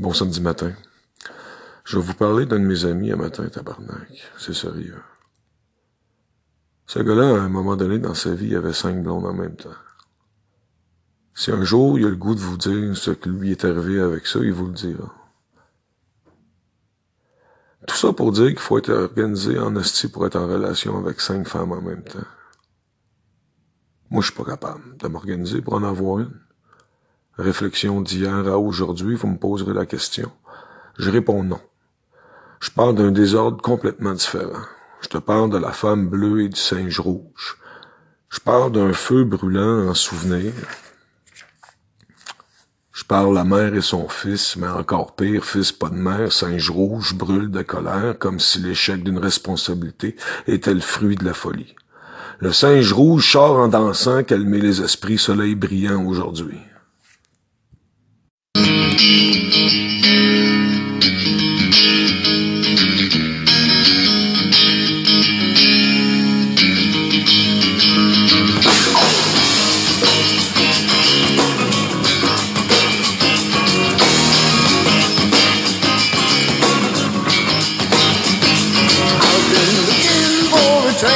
[0.00, 0.72] Bon samedi matin.
[1.84, 4.24] Je vais vous parler d'un de mes amis un matin, tabarnak.
[4.38, 5.00] C'est sérieux.
[6.86, 9.54] Ce gars-là, à un moment donné dans sa vie, il avait cinq blondes en même
[9.54, 9.70] temps.
[11.32, 14.00] Si un jour il a le goût de vous dire ce qui lui est arrivé
[14.00, 15.14] avec ça, il vous le dira.
[17.86, 21.20] Tout ça pour dire qu'il faut être organisé en hostie pour être en relation avec
[21.20, 22.18] cinq femmes en même temps.
[24.10, 26.43] Moi, je suis pas capable de m'organiser pour en avoir une.
[27.38, 30.30] Réflexion d'hier à aujourd'hui, vous me poserez la question.
[30.98, 31.60] Je réponds non.
[32.60, 34.62] Je parle d'un désordre complètement différent.
[35.00, 37.58] Je te parle de la femme bleue et du singe rouge.
[38.30, 40.52] Je parle d'un feu brûlant en souvenir.
[42.92, 46.70] Je parle la mère et son fils, mais encore pire, fils pas de mère, singe
[46.70, 50.14] rouge, brûle de colère, comme si l'échec d'une responsabilité
[50.46, 51.74] était le fruit de la folie.
[52.38, 56.60] Le singe rouge sort en dansant, calmer les esprits, soleil brillant aujourd'hui.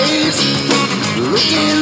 [0.01, 0.39] waves,
[1.19, 1.78] looking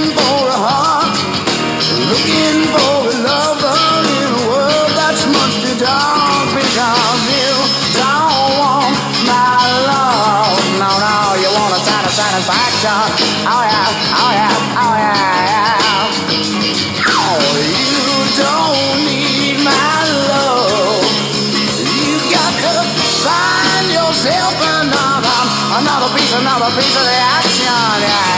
[26.40, 27.64] another piece, of the action.
[27.64, 28.35] Yeah.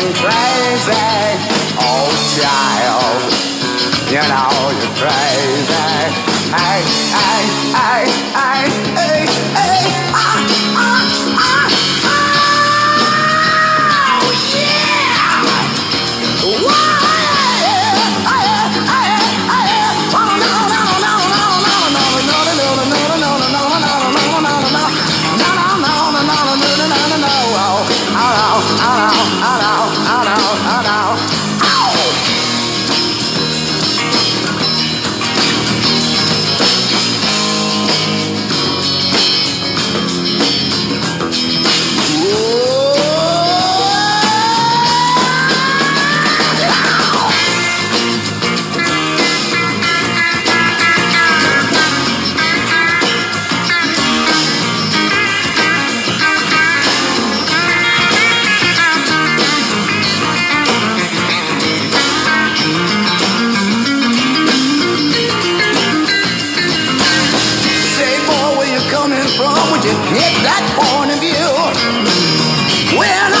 [0.00, 0.96] You're crazy.
[1.76, 3.20] Oh child,
[4.08, 5.76] you know you're crazy.
[6.56, 6.80] Hey,
[7.12, 7.44] hey,
[7.76, 10.19] hey, hey, hey, hey,
[69.48, 69.72] from?
[69.72, 71.48] Would you get that point of view?
[72.98, 73.39] When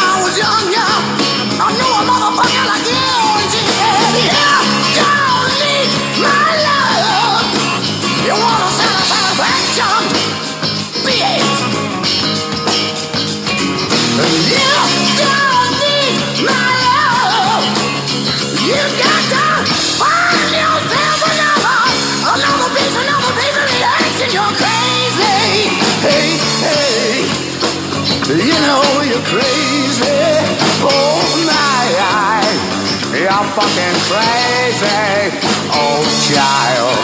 [33.50, 35.34] fucking crazy.
[35.74, 36.98] Oh child,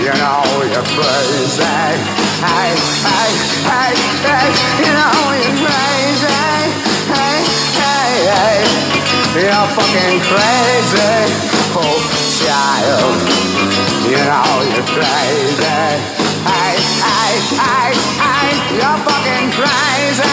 [0.00, 1.62] you know you're crazy.
[2.40, 2.72] Hey,
[3.04, 3.32] hey,
[3.68, 3.92] hey,
[4.24, 4.48] hey,
[4.80, 6.40] you know you're crazy.
[7.12, 7.44] Hey,
[7.76, 8.64] hey, hey,
[9.36, 11.12] you're fucking crazy.
[11.76, 12.00] Oh
[12.40, 13.16] child,
[14.08, 15.76] you know you're crazy.
[16.48, 17.92] Hey, hey, hey,
[18.24, 20.31] hey, you're fucking crazy.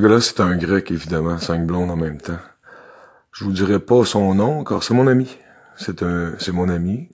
[0.00, 2.38] Gars-là, c'est un grec, évidemment, cinq blondes en même temps.
[3.32, 5.36] Je vous dirai pas son nom, car c'est mon ami.
[5.76, 7.08] C'est un, c'est mon ami,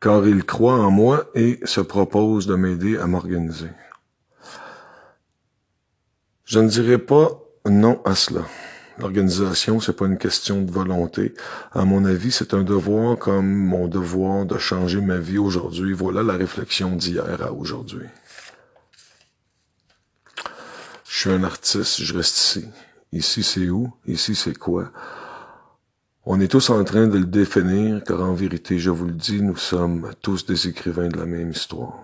[0.00, 3.70] car il croit en moi et se propose de m'aider à m'organiser.
[6.44, 8.42] Je ne dirai pas non à cela.
[8.98, 11.34] L'organisation, c'est pas une question de volonté.
[11.72, 15.92] À mon avis, c'est un devoir comme mon devoir de changer ma vie aujourd'hui.
[15.92, 18.06] Voilà la réflexion d'hier à aujourd'hui.
[21.14, 22.64] Je suis un artiste, je reste ici.
[23.12, 23.94] Ici, c'est où?
[24.04, 24.90] Ici, c'est quoi?
[26.26, 29.40] On est tous en train de le définir, car en vérité, je vous le dis,
[29.40, 32.00] nous sommes tous des écrivains de la même histoire.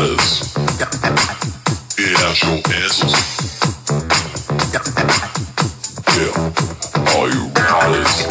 [0.00, 0.40] Alles.
[1.98, 2.56] Yeah, show.
[6.16, 6.32] Yeah,
[7.16, 8.26] are you alles?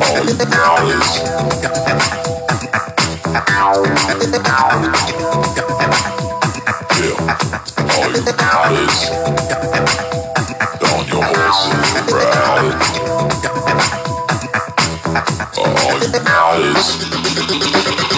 [0.00, 0.36] Are you
[0.66, 1.31] alles?
[16.52, 18.11] eyes.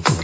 [0.00, 0.23] dance.